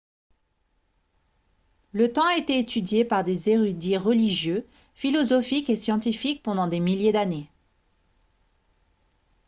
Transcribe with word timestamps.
le 1.91 2.11
temps 2.11 2.25
a 2.27 2.35
été 2.39 2.57
étudié 2.57 3.05
par 3.05 3.23
des 3.23 3.49
érudits 3.49 3.97
religieux 3.97 4.65
philosophiques 4.95 5.69
et 5.69 5.75
scientifiques 5.75 6.41
pendant 6.41 6.65
des 6.65 6.79
milliers 6.79 7.11
d'années 7.11 7.47